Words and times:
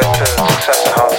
that 0.00 0.38
uh, 0.38 0.60
success. 0.60 1.15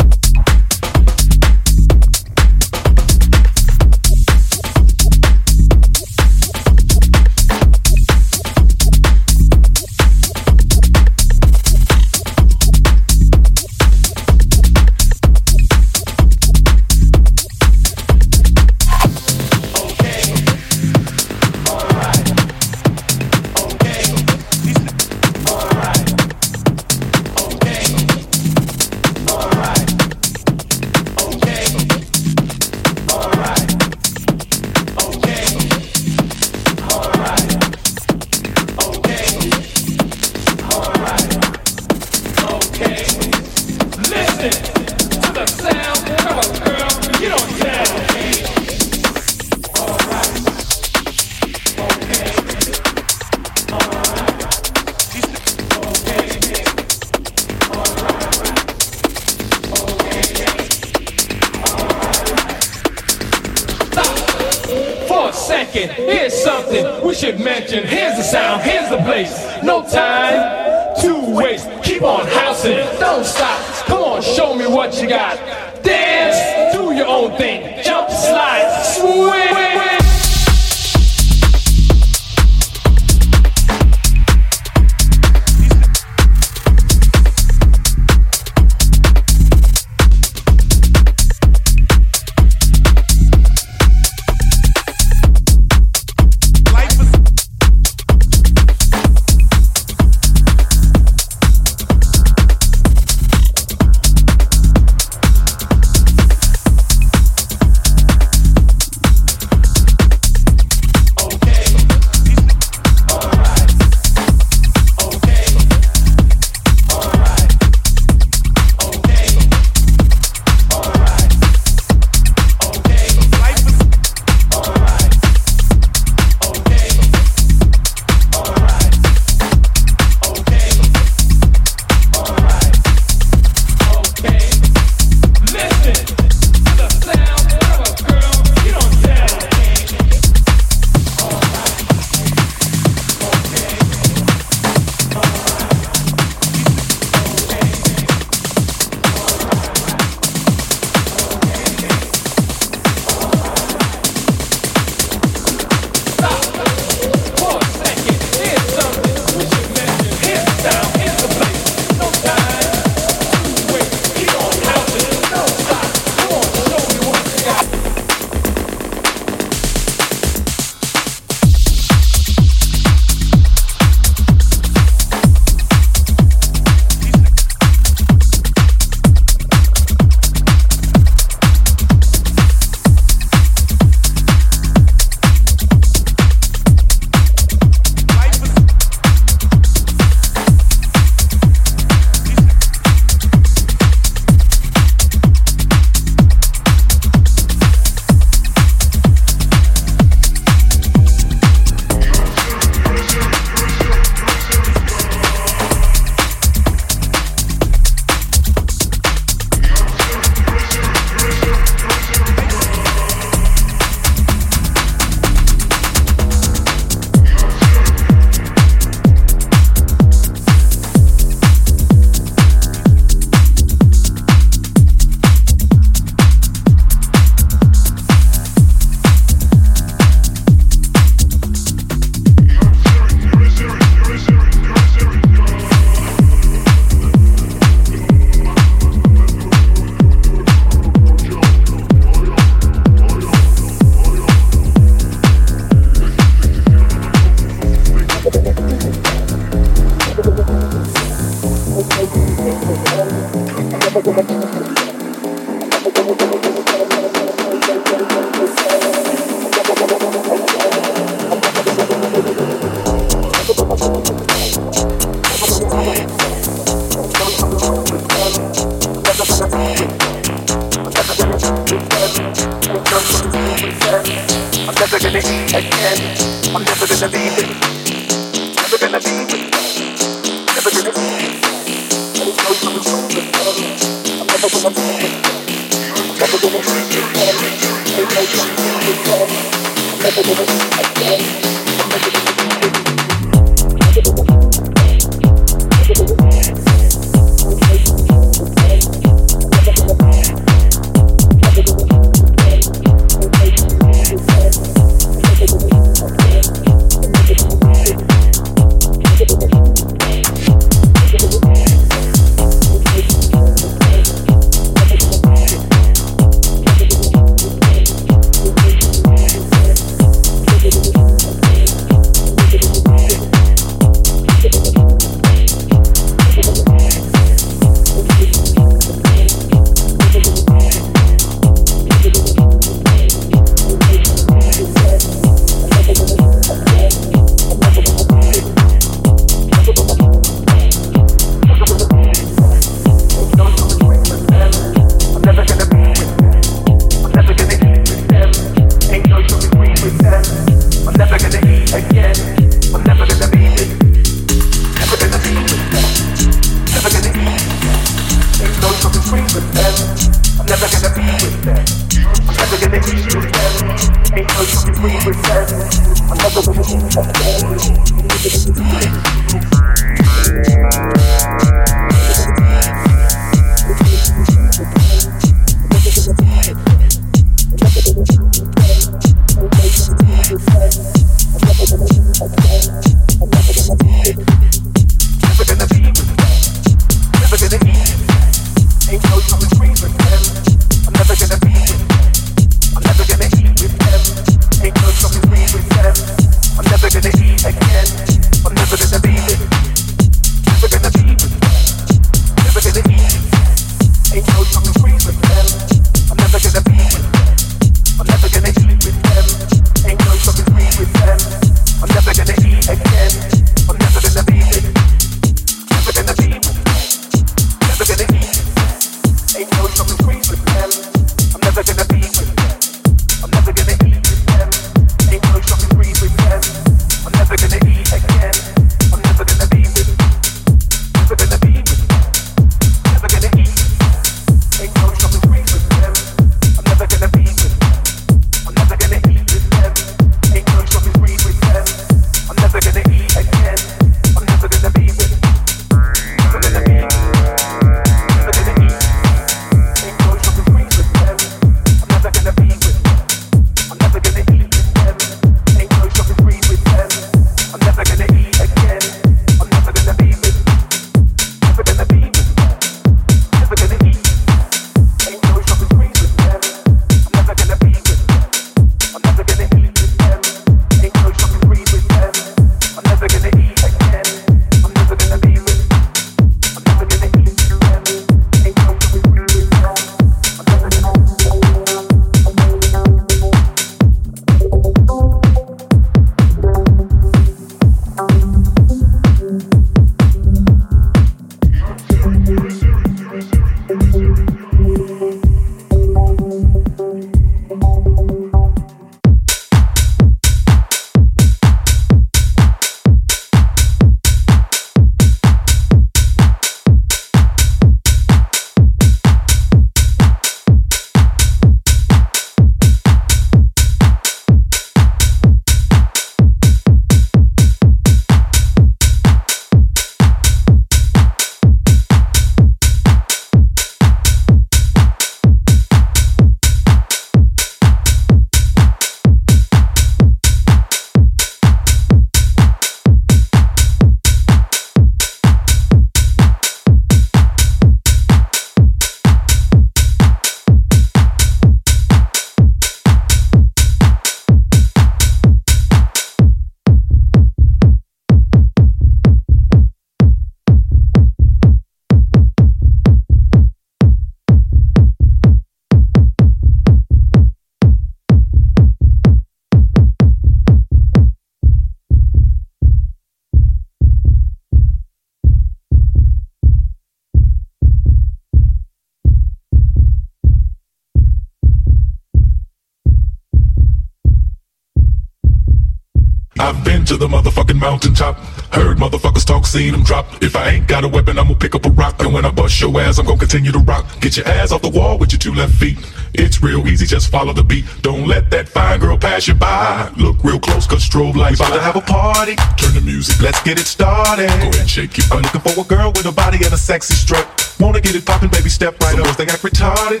Mountaintop. 577.58 578.16
Heard 578.52 578.78
motherfuckers 578.78 579.26
talk, 579.26 579.44
seen 579.46 579.72
them 579.72 579.82
drop. 579.82 580.22
If 580.22 580.34
I 580.34 580.50
ain't 580.50 580.68
got 580.68 580.84
a 580.84 580.88
weapon, 580.88 581.18
I'ma 581.18 581.34
pick 581.34 581.54
up 581.54 581.66
a 581.66 581.70
rock. 581.70 582.00
And 582.00 582.14
when 582.14 582.24
I 582.24 582.30
bust 582.30 582.60
your 582.60 582.80
ass, 582.80 582.98
I'm 582.98 583.06
gonna 583.06 583.18
continue 583.18 583.52
to 583.52 583.58
rock. 583.58 583.84
Get 584.00 584.16
your 584.16 584.26
ass 584.26 584.52
off 584.52 584.62
the 584.62 584.70
wall 584.70 584.98
with 584.98 585.12
your 585.12 585.18
two 585.18 585.34
left 585.34 585.54
feet. 585.54 585.78
It's 586.14 586.42
real 586.42 586.66
easy, 586.66 586.86
just 586.86 587.10
follow 587.10 587.32
the 587.32 587.44
beat. 587.44 587.64
Don't 587.82 588.06
let 588.06 588.30
that 588.30 588.48
fine 588.48 588.80
girl 588.80 588.96
pass 588.96 589.28
you 589.28 589.34
by. 589.34 589.90
Look 589.96 590.24
real 590.24 590.40
close, 590.40 590.66
cause 590.66 590.88
strobe 590.88 591.16
lights. 591.16 591.40
About 591.40 591.54
to 591.54 591.60
have 591.60 591.76
a 591.76 591.80
party. 591.80 592.36
Turn 592.56 592.74
the 592.74 592.82
music, 592.82 593.20
let's 593.20 593.42
get 593.42 593.60
it 593.60 593.66
started. 593.66 594.28
Go 594.28 594.48
ahead, 594.48 594.68
shake 594.68 594.98
it. 594.98 595.04
I'm 595.12 595.22
looking 595.22 595.40
for 595.40 595.60
a 595.60 595.64
girl 595.64 595.92
with 595.92 596.06
a 596.06 596.12
body 596.12 596.38
and 596.38 596.52
a 596.52 596.56
sexy 596.56 596.94
strut. 596.94 597.26
Wanna 597.60 597.80
get 597.80 597.94
it 597.94 598.06
poppin', 598.06 598.30
baby, 598.30 598.48
step 598.48 598.80
right 598.80 598.92
Some 598.92 599.00
up. 599.00 599.04
Girls, 599.04 599.16
they 599.16 599.26
act 599.26 599.42
retarded. 599.42 600.00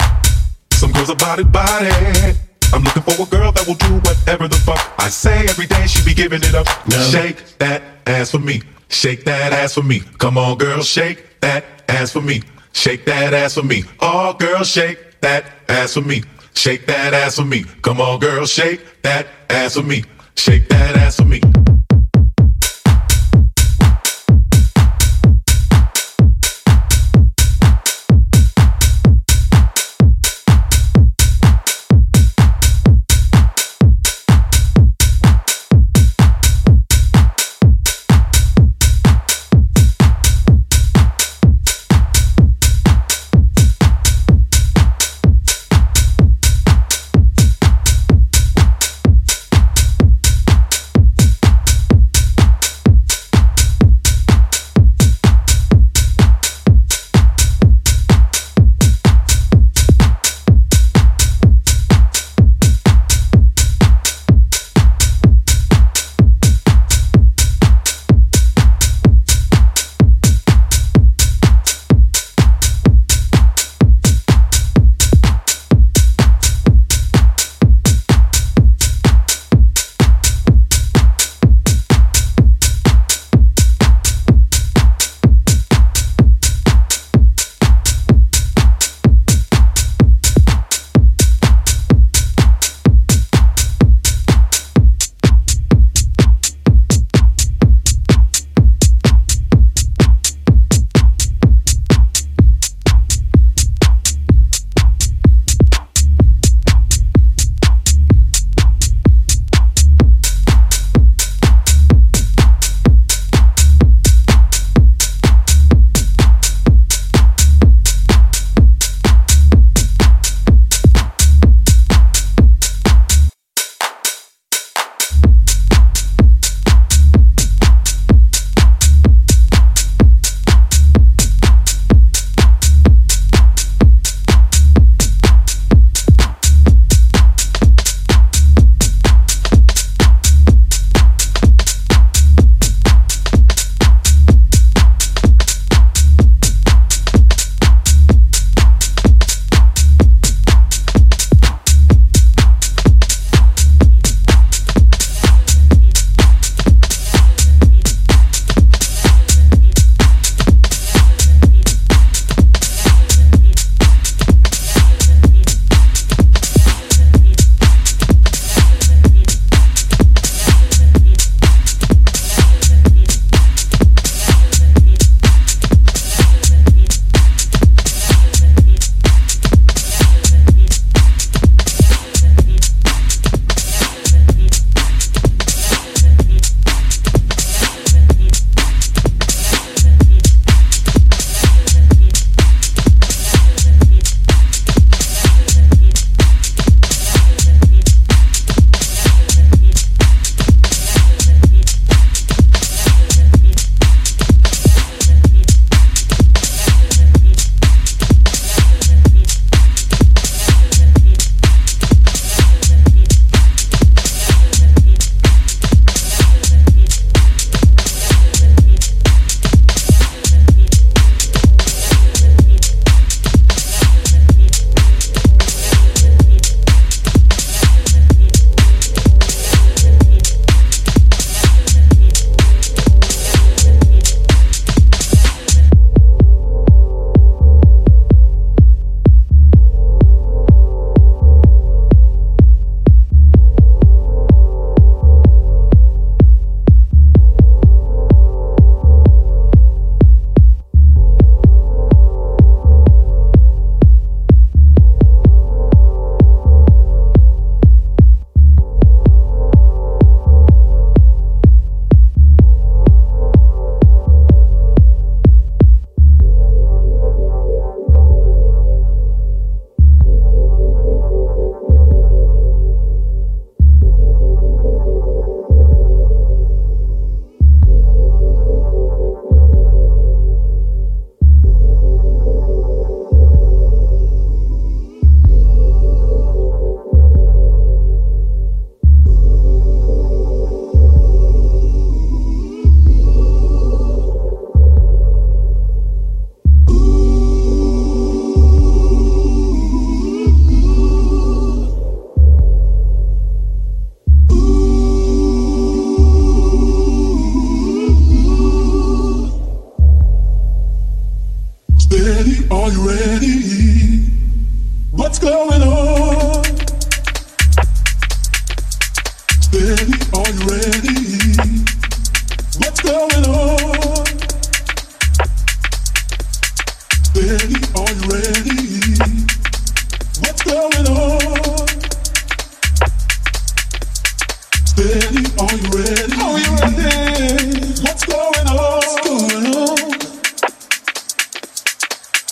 Some 0.72 0.92
girls 0.92 1.10
are 1.10 1.16
body 1.16 1.44
body. 1.44 2.38
I'm 2.72 2.82
looking 2.82 3.02
for 3.02 3.22
a 3.22 3.26
girl 3.26 3.52
that 3.52 3.66
will 3.66 3.74
do 3.74 3.94
whatever 4.00 4.48
the 4.48 4.56
fuck 4.56 4.78
I 4.98 5.08
say 5.08 5.44
every 5.44 5.66
day. 5.66 5.86
She 5.86 6.04
be 6.04 6.14
giving 6.14 6.42
it 6.42 6.54
up. 6.54 6.66
No. 6.88 6.98
Shake 7.10 7.58
that 7.58 7.82
ass 8.06 8.30
for 8.30 8.38
me. 8.38 8.62
Shake 8.88 9.24
that 9.24 9.52
ass 9.52 9.74
for 9.74 9.82
me. 9.82 10.00
Come 10.18 10.38
on, 10.38 10.58
girl, 10.58 10.82
shake 10.82 11.40
that 11.40 11.64
ass 11.88 12.12
for 12.12 12.20
me. 12.20 12.42
Shake 12.72 13.04
that 13.06 13.34
ass 13.34 13.54
for 13.54 13.62
me. 13.62 13.84
Oh, 14.00 14.34
girl, 14.34 14.62
shake 14.64 15.20
that 15.20 15.44
ass 15.68 15.94
for 15.94 16.02
me. 16.02 16.22
Shake 16.54 16.86
that 16.86 17.14
ass 17.14 17.36
for 17.36 17.44
me. 17.44 17.64
Come 17.82 18.00
on, 18.00 18.18
girl, 18.20 18.46
shake 18.46 19.02
that 19.02 19.26
ass 19.50 19.74
for 19.74 19.82
me. 19.82 20.04
Shake 20.36 20.68
that 20.68 20.96
ass 20.96 21.16
for 21.16 21.24
me. 21.24 21.40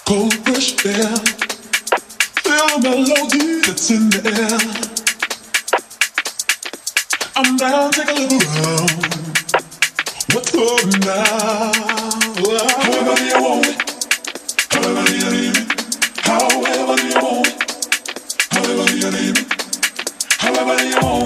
Cold 0.07 0.33
fresh 0.45 0.87
air. 0.87 1.17
Feel 2.45 2.79
the 2.79 2.91
melody 2.95 3.61
that's 3.67 3.91
in 3.91 4.09
the 4.09 4.23
air. 4.23 4.61
I'm 7.35 7.57
down, 7.57 7.91
take 7.91 8.11
a 8.11 8.15
look 8.31 8.47
around. 8.55 8.91
What's 10.33 10.51
going 10.53 11.09
on? 11.11 11.75
However 12.85 13.17
you 13.27 13.39
want 13.43 13.67
it. 13.67 13.79
However 14.71 15.05
you 15.11 15.29
need 15.35 15.57
it. 15.57 15.67
However 16.21 16.97
you 17.03 17.19
want 17.21 17.49
it. 17.49 17.59
However 18.53 18.87
you 18.95 19.11
need 19.11 19.39
it. 19.39 19.49
However 20.39 20.77
you 20.85 20.97
want 21.03 21.26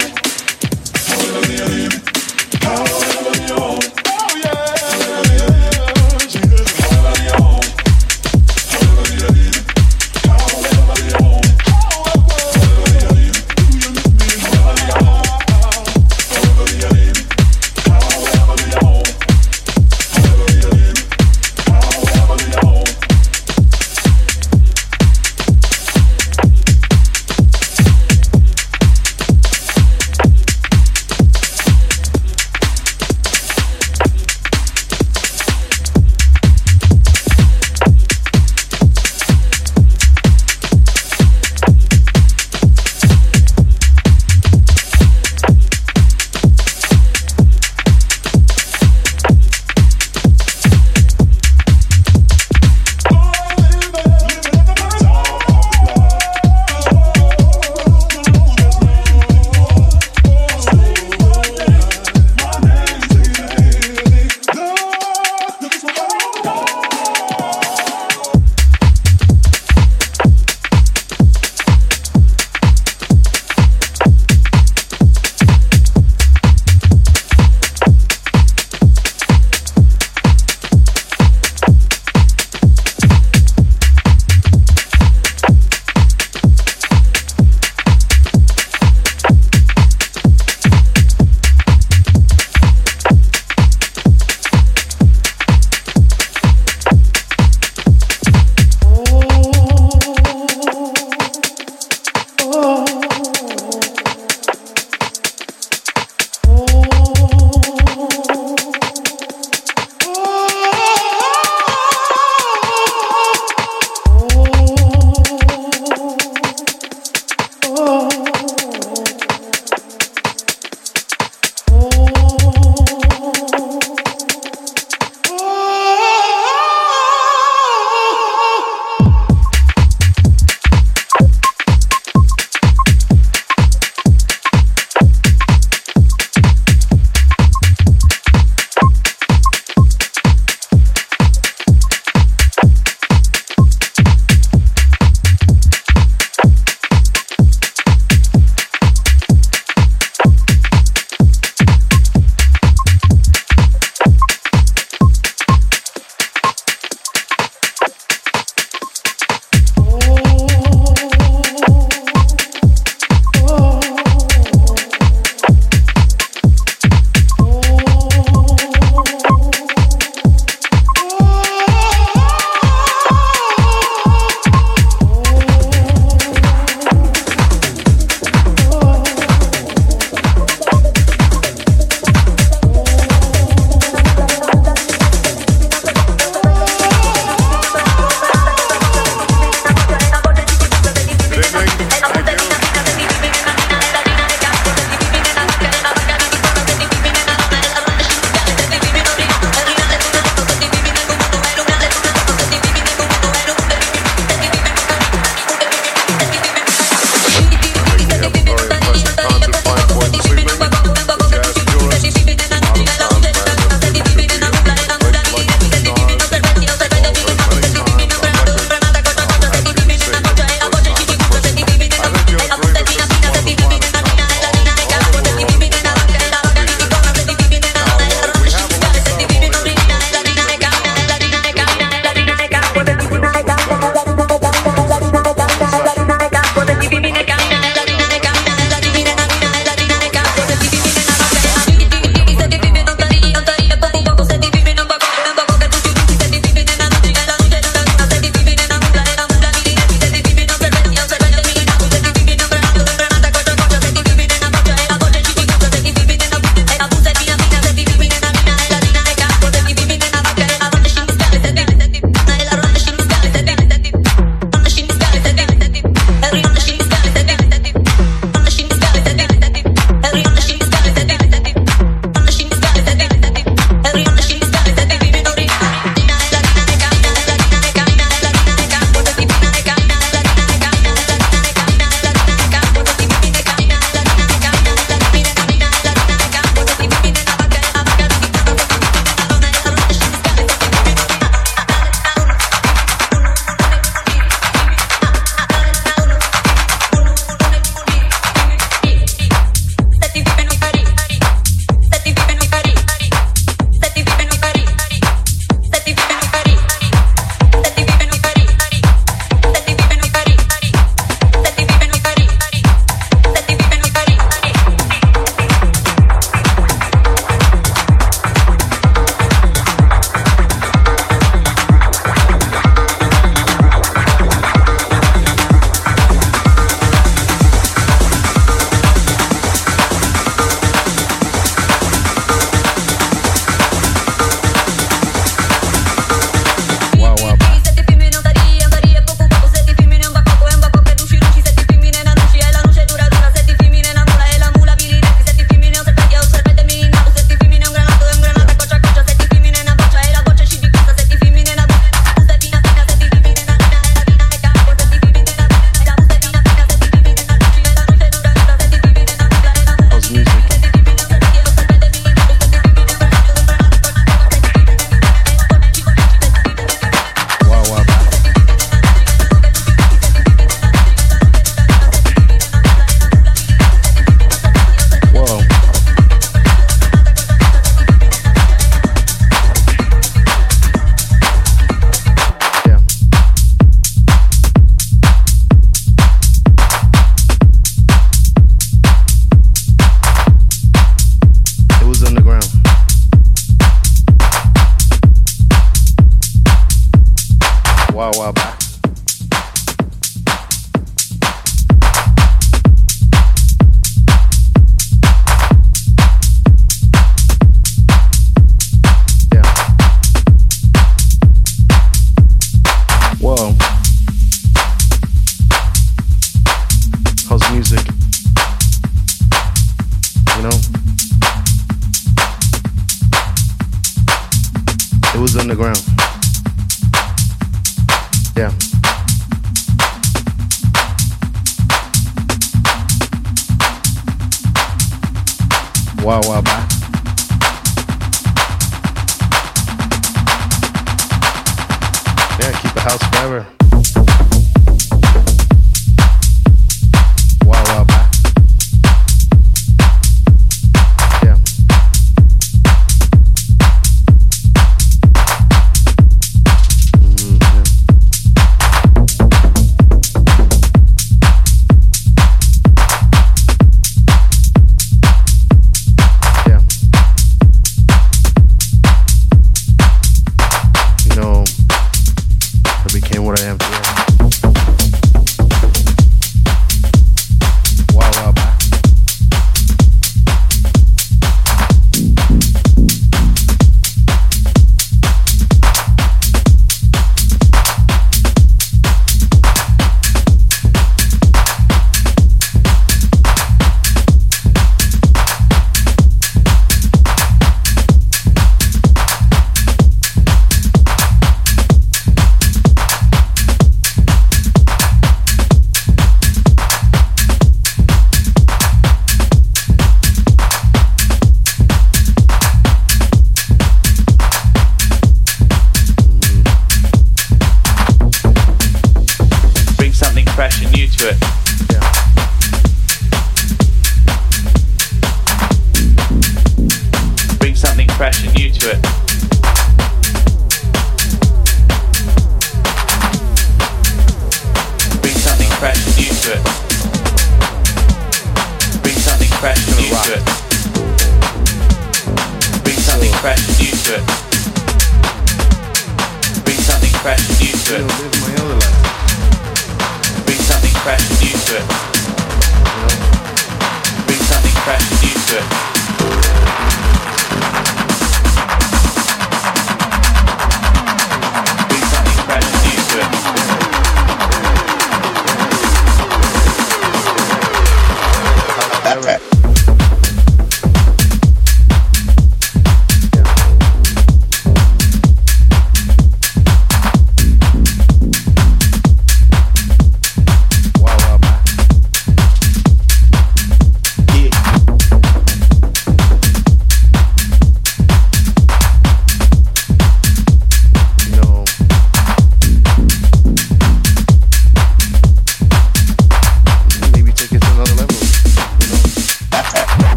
wow, 398.01 398.11
wow, 398.17 398.33
wow. 398.35 398.60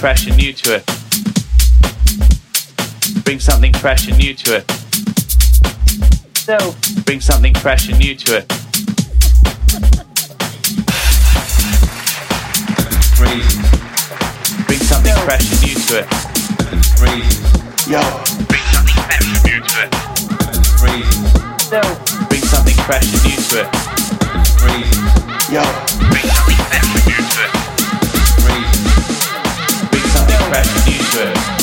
fresh 0.00 0.26
and 0.26 0.36
new 0.38 0.50
to 0.50 0.76
it. 0.76 0.86
Bring 3.22 3.38
something 3.38 3.74
fresh 3.74 4.08
and 4.08 4.16
new 4.16 4.32
to 4.32 4.56
it. 4.56 4.70
So, 6.38 6.56
bring 7.04 7.20
something 7.20 7.54
fresh 7.56 7.90
and 7.90 7.98
new 7.98 8.14
to 8.14 8.38
it. 8.38 8.50
Reasons. 13.20 13.68
Bring 14.64 14.80
something 14.88 15.12
Yo. 15.12 15.20
fresh 15.20 15.52
and 15.52 15.60
new 15.68 15.76
to 15.84 15.98
it. 16.00 16.06
Reasons. 17.04 17.86
Yo. 17.86 18.00
Bring 18.48 18.64
something 18.72 18.96
fresh 19.04 19.28
and 19.28 19.44
new 19.44 19.60
to 19.60 19.84
it. 19.84 19.92
Reasons. 20.80 21.28
Yo. 21.70 21.82
Bring 22.30 22.44
something 22.48 22.78
fresh 22.88 23.04
and 23.04 23.22
new 23.28 23.36
to 23.36 23.60
it. 23.60 23.68
Reasons. 24.64 25.52
Yo. 25.52 25.62
Bring 26.08 26.24
something 26.32 26.56
fresh 26.56 26.80
and 26.80 27.04
new 27.04 27.20
to 27.20 27.44
it 27.44 27.59
fresh 30.50 30.84
t-shirt. 30.84 31.60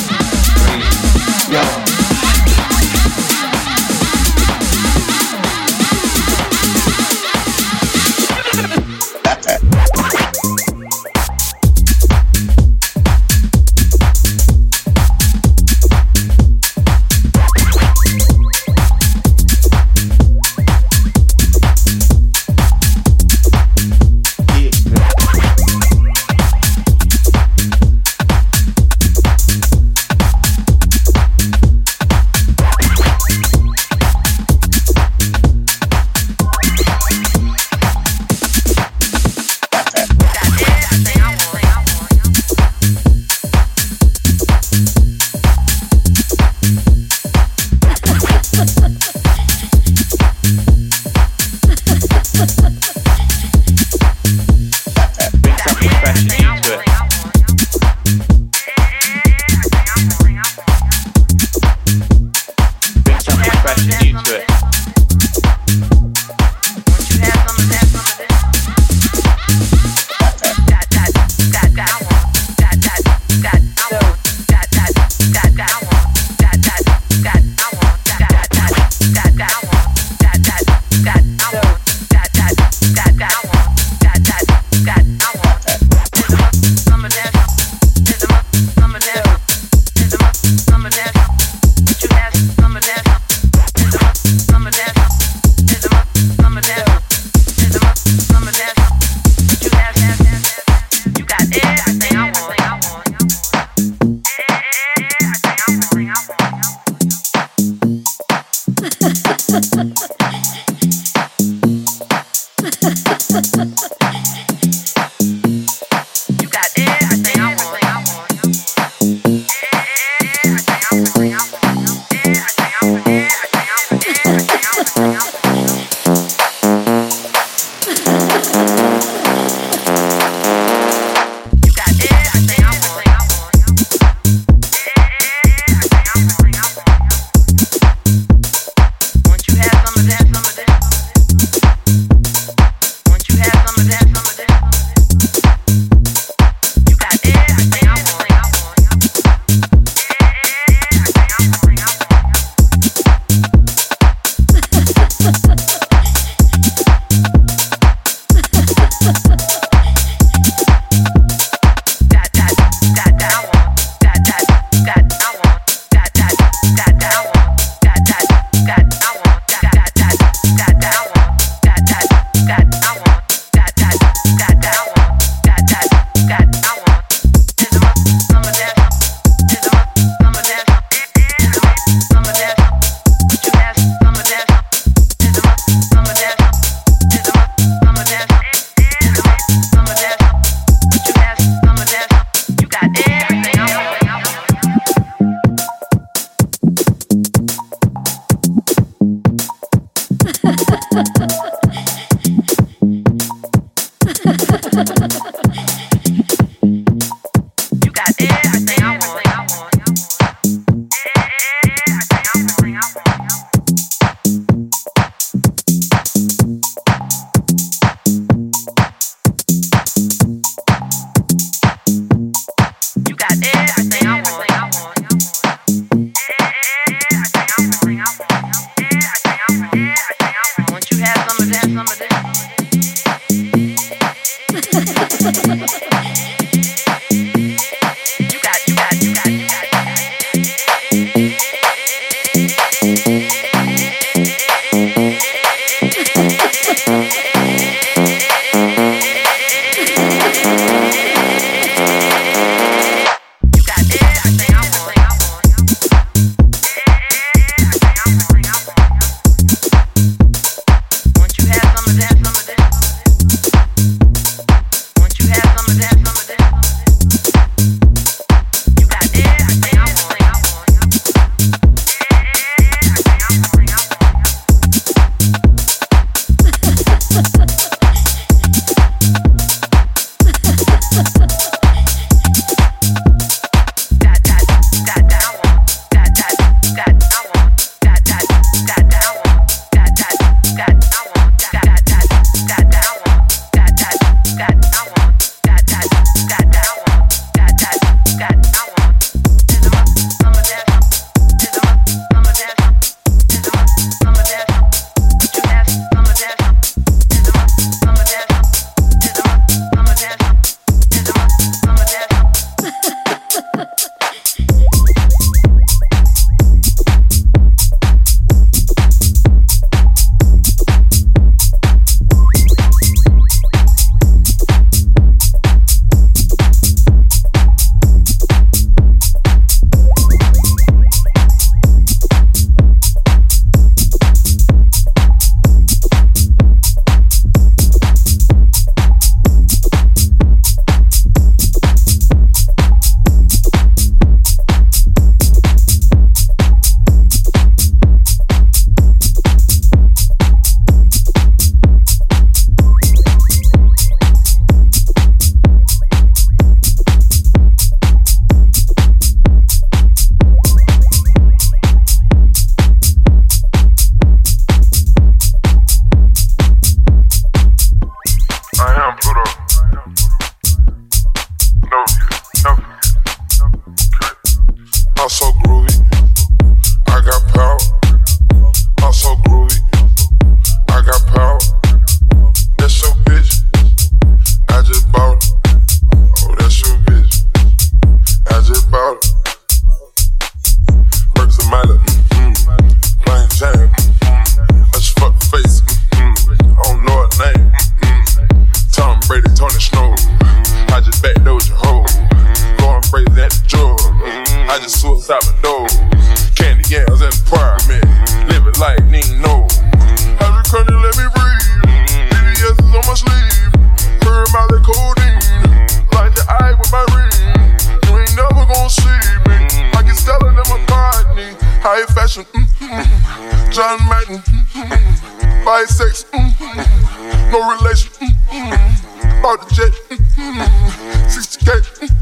bought 429.38 429.50
the 429.50 429.56
jet. 429.56 429.74
Mm-hmm. 429.90 431.08
60K. 431.08 431.50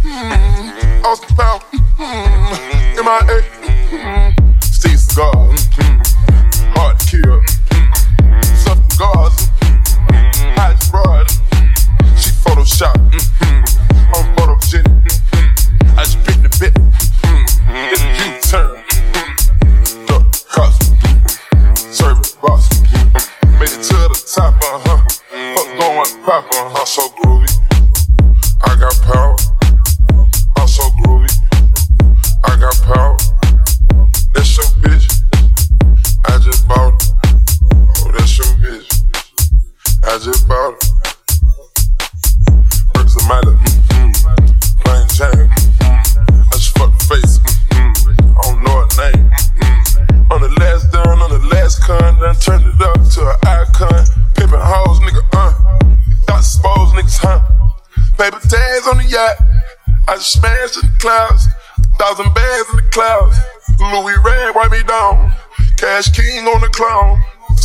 Mm-hmm. 0.04 1.06
Austin 1.06 1.36
Powell. 1.36 1.62
Mm-hmm. 1.96 3.06
MIA. 3.06 3.55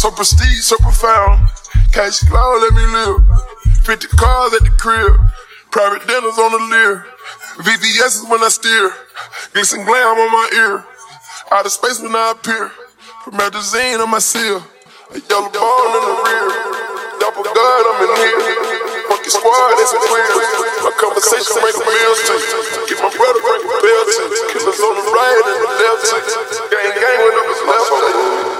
So 0.01 0.09
prestige, 0.09 0.64
so 0.64 0.80
profound. 0.80 1.44
Cash 1.92 2.24
flow, 2.24 2.57
let 2.57 2.72
me 2.72 2.80
live. 2.88 3.20
50 3.84 4.09
cars 4.16 4.57
at 4.57 4.64
the 4.64 4.72
crib. 4.80 5.12
Private 5.68 6.09
dinners 6.09 6.40
on 6.40 6.57
the 6.57 6.62
leer. 6.72 7.05
VVS 7.61 8.24
is 8.24 8.24
when 8.24 8.40
I 8.40 8.48
steer. 8.48 8.96
Glisten 9.53 9.84
glam 9.84 10.16
on 10.16 10.32
my 10.32 10.48
ear. 10.57 10.88
Out 11.53 11.68
of 11.68 11.72
space 11.76 12.01
when 12.01 12.16
I 12.16 12.32
appear. 12.32 12.72
From 13.20 13.36
magazine 13.36 14.01
on 14.01 14.09
my 14.09 14.24
seal. 14.24 14.64
A 15.12 15.20
yellow 15.20 15.53
ball 15.53 15.92
in 15.92 16.03
the 16.09 16.16
rear. 16.24 16.48
Double 17.20 17.44
gun, 17.44 17.80
I'm 17.92 18.01
in 18.01 18.11
here. 18.24 18.40
Fucking 19.05 19.34
squad, 19.36 19.84
it's 19.84 19.92
a 19.92 20.01
clear. 20.01 20.32
My 20.80 20.96
conversation 20.96 21.61
bring 21.61 21.76
the 21.76 21.84
meals 21.84 22.20
to. 22.24 22.34
Get 22.88 23.05
my 23.05 23.12
brother 23.12 23.40
breaking 23.44 23.76
bells 23.84 24.16
to. 24.16 24.24
Killers 24.48 24.80
on 24.80 24.96
the 24.96 25.07
right 25.12 25.44
and 25.44 25.61
the 25.61 25.70
left 25.76 26.03
to. 26.09 26.16
Gang, 26.72 26.88
gang, 26.88 27.18
went 27.20 27.36
up 27.36 27.46
his 27.53 27.61
left. 27.68 28.59